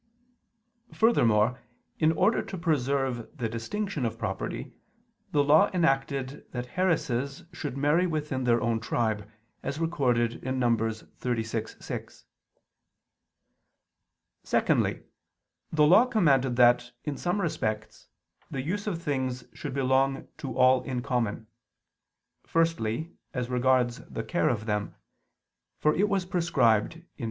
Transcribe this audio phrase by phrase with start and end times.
[0.91, 1.61] Furthermore,
[1.99, 4.73] in order to preserve the distinction of property,
[5.31, 9.29] the Law enacted that heiresses should marry within their own tribe,
[9.61, 10.75] as recorded in Num.
[10.75, 12.23] 36:6.
[14.41, 15.03] Secondly,
[15.71, 18.07] the Law commanded that, in some respects,
[18.49, 21.45] the use of things should belong to all in common.
[22.47, 24.95] Firstly, as regards the care of them;
[25.77, 27.19] for it was prescribed (Deut.